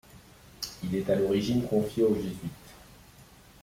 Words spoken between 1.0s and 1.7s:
à l'origine